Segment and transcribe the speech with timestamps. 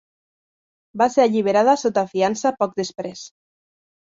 [1.01, 3.25] Va ser alliberada sota fiança poc després.